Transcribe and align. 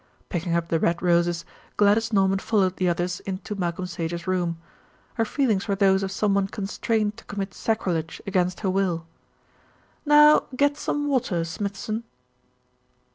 Picking 0.29 0.55
up 0.55 0.69
the 0.69 0.79
red 0.79 0.99
roses, 1.03 1.45
Gladys 1.77 2.11
Norman 2.11 2.39
followed 2.39 2.77
the 2.77 2.89
others 2.89 3.19
into 3.19 3.53
Malcolm 3.53 3.85
Sage's 3.85 4.25
room. 4.25 4.57
Her 5.13 5.25
feelings 5.25 5.67
were 5.67 5.75
those 5.75 6.01
of 6.01 6.11
someone 6.11 6.47
constrained 6.47 7.17
to 7.17 7.25
commit 7.25 7.53
sacrilege 7.53 8.19
against 8.25 8.61
her 8.61 8.69
will. 8.71 9.05
"Now 10.03 10.45
get 10.57 10.75
some 10.75 11.07
water, 11.07 11.43
Smithson." 11.43 12.03